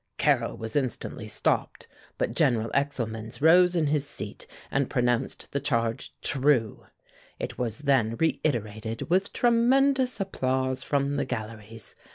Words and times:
Carrel 0.17 0.57
was 0.57 0.75
instantly 0.75 1.27
stopped, 1.27 1.87
but 2.17 2.33
General 2.33 2.71
Excelmens 2.73 3.39
rose 3.39 3.75
in 3.75 3.85
his 3.85 4.03
seat 4.09 4.47
and 4.71 4.89
pronounced 4.89 5.51
the 5.51 5.59
charge 5.59 6.15
true. 6.23 6.87
It 7.37 7.59
was 7.59 7.77
then 7.81 8.15
reiterated 8.15 9.11
with 9.11 9.31
tremendous 9.31 10.19
applause 10.19 10.81
from 10.81 11.17
the 11.17 11.25
galleries. 11.25 11.93